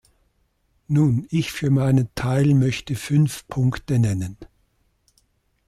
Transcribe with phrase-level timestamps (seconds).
[0.87, 4.35] Nun, ich für meinen Teil möchte fünf Punkte nennen.